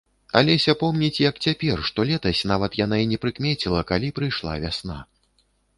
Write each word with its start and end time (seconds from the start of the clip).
Алеся 0.39 0.73
помніць 0.83 1.21
як 1.25 1.35
цяпер, 1.47 1.83
што 1.91 2.07
летась 2.13 2.41
нават 2.53 2.81
яна 2.85 2.97
і 3.05 3.09
не 3.15 3.23
прыкмеціла, 3.27 3.87
калі 3.95 4.15
прыйшла 4.21 4.53
вясна. 4.67 4.99